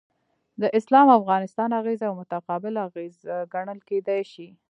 [0.61, 3.15] د اسلام او افغانستان اغیزه یو متقابل اغیز
[3.53, 4.47] ګڼل کیدای شي.